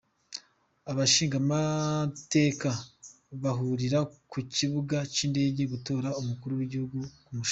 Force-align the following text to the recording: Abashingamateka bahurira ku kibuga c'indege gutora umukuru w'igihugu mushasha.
Abashingamateka 0.91 2.69
bahurira 3.43 3.99
ku 4.31 4.37
kibuga 4.55 4.97
c'indege 5.13 5.61
gutora 5.73 6.09
umukuru 6.21 6.53
w'igihugu 6.55 6.97
mushasha. 7.35 7.49